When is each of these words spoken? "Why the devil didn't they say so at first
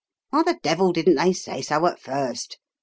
"Why 0.31 0.41
the 0.41 0.57
devil 0.63 0.91
didn't 0.93 1.17
they 1.17 1.31
say 1.31 1.61
so 1.61 1.85
at 1.85 1.99
first 1.99 2.57